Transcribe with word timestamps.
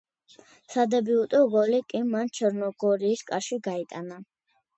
სადებიუტო 0.75 1.41
გოლი 1.55 1.81
კი 1.93 2.01
მან 2.15 2.33
ჩერნოგორიის 2.39 3.23
კარში 3.29 3.61
გაიტანა. 3.71 4.21